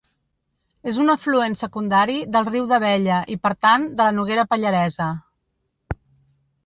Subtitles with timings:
[0.91, 5.11] És un afluent secundari del riu d'Abella i, per tant, de la Noguera Pallaresa.